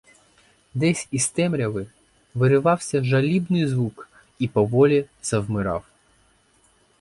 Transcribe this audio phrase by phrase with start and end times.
[0.73, 1.87] Десь із темряви
[2.33, 5.83] виривався жалібний звук і поволі завмирав.